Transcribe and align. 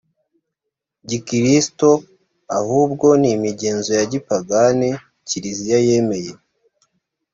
gikristo 1.09 1.89
ahubwo 2.59 3.07
ni 3.21 3.29
imigenzo 3.37 3.91
ya 3.99 4.05
gipagani 4.11 4.89
kiliziya 5.27 5.79
yemeye 5.87 6.31